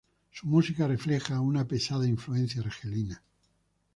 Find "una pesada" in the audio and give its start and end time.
1.41-2.07